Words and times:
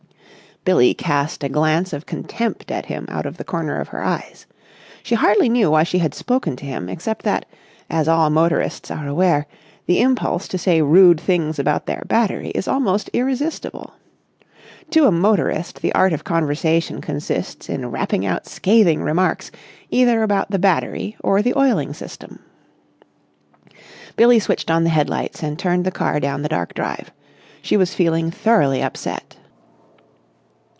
Billie 0.63 0.93
cast 0.93 1.43
a 1.43 1.49
glance 1.49 1.91
of 1.91 2.05
contempt 2.05 2.69
at 2.69 2.85
him 2.85 3.07
out 3.09 3.25
of 3.25 3.37
the 3.37 3.43
corner 3.43 3.79
of 3.79 3.87
her 3.87 4.03
eyes. 4.03 4.45
She 5.01 5.15
hardly 5.15 5.49
knew 5.49 5.71
why 5.71 5.81
she 5.81 5.97
had 5.97 6.13
spoken 6.13 6.55
to 6.57 6.65
him 6.67 6.87
except 6.87 7.23
that, 7.25 7.45
as 7.89 8.07
all 8.07 8.29
motorists 8.29 8.91
are 8.91 9.07
aware, 9.07 9.47
the 9.87 9.99
impulse 9.99 10.47
to 10.49 10.59
say 10.59 10.83
rude 10.83 11.19
things 11.19 11.57
about 11.57 11.87
their 11.87 12.03
battery 12.05 12.49
is 12.49 12.67
almost 12.67 13.09
irresistible. 13.11 13.95
To 14.91 15.07
a 15.07 15.11
motorist 15.11 15.81
the 15.81 15.95
art 15.95 16.13
of 16.13 16.23
conversation 16.25 17.01
consists 17.01 17.67
in 17.67 17.89
rapping 17.89 18.23
out 18.23 18.45
scathing 18.45 19.01
remarks 19.01 19.49
either 19.89 20.21
about 20.21 20.51
the 20.51 20.59
battery 20.59 21.15
or 21.23 21.41
the 21.41 21.57
oiling 21.57 21.91
system. 21.91 22.37
Billie 24.15 24.37
switched 24.39 24.69
on 24.69 24.83
the 24.83 24.91
head 24.91 25.09
lights 25.09 25.41
and 25.41 25.57
turned 25.57 25.85
the 25.85 25.91
car 25.91 26.19
down 26.19 26.43
the 26.43 26.49
dark 26.49 26.75
drive. 26.75 27.09
She 27.63 27.75
was 27.77 27.95
feeling 27.95 28.29
thoroughly 28.29 28.83
upset. 28.83 29.37